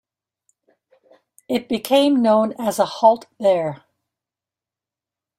It 1.47 1.69
became 1.69 2.23
known 2.23 2.53
as 2.57 2.79
a 2.79 2.85
halt 2.87 3.27
there. 3.39 3.83